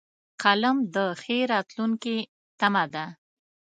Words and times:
قلم 0.43 0.77
د 0.95 0.97
ښې 1.21 1.37
راتلونکې 1.53 2.17
تمه 2.59 2.83
ده 2.93 3.05